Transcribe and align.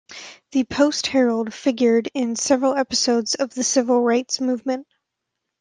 The 0.53 0.63
"Post-Herald" 0.63 1.53
figured 1.53 2.09
in 2.15 2.35
several 2.35 2.73
episodes 2.75 3.35
of 3.35 3.53
the 3.53 3.63
Civil 3.63 4.01
Rights 4.01 4.41
Movement. 4.41 4.87